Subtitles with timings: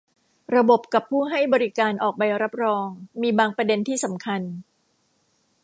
[0.55, 2.87] ระบบกับผู้ให้บริการออกใบรับรอง
[3.21, 4.41] มีบางประเด็นที่สำคัญ